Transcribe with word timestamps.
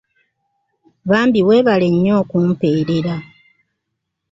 Bambi 1.09 1.39
weebale 1.47 1.87
nnyo 1.93 2.13
okumpeerera. 2.21 3.15